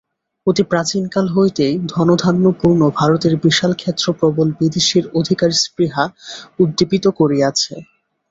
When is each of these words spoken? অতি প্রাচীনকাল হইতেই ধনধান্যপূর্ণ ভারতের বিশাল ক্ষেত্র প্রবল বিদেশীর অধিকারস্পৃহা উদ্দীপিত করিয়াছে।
অতি 0.47 0.63
প্রাচীনকাল 0.63 1.25
হইতেই 1.35 1.73
ধনধান্যপূর্ণ 1.93 2.81
ভারতের 2.99 3.33
বিশাল 3.43 3.71
ক্ষেত্র 3.75 4.05
প্রবল 4.19 4.47
বিদেশীর 4.59 5.05
অধিকারস্পৃহা 5.19 6.03
উদ্দীপিত 6.59 7.05
করিয়াছে। 7.19 7.73